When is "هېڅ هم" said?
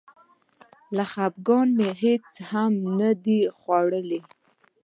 2.01-2.71